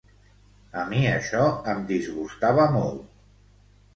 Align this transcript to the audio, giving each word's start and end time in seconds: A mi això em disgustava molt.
A 0.83 0.85
mi 0.93 1.01
això 1.09 1.43
em 1.75 1.83
disgustava 1.91 2.65
molt. 2.79 3.07